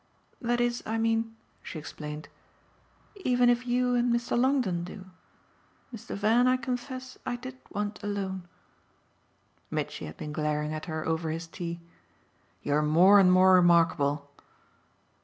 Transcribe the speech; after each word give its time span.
"That 0.41 0.59
is, 0.59 0.81
I 0.87 0.97
mean," 0.97 1.35
she 1.61 1.77
explained, 1.77 2.27
"even 3.17 3.51
if 3.51 3.67
you 3.67 3.93
and 3.93 4.11
Mr. 4.11 4.35
Longdon 4.35 4.83
do. 4.83 5.05
Mr. 5.93 6.15
Van, 6.15 6.47
I 6.47 6.57
confess, 6.57 7.19
I 7.23 7.35
did 7.35 7.55
want 7.69 8.01
alone." 8.03 8.47
Mitchy 9.69 10.05
had 10.07 10.17
been 10.17 10.33
glaring 10.33 10.73
at 10.73 10.85
her 10.85 11.05
over 11.07 11.29
his 11.29 11.45
tea. 11.45 11.81
"You're 12.63 12.81
more 12.81 13.19
and 13.19 13.31
more 13.31 13.53
remarkable!" 13.53 14.27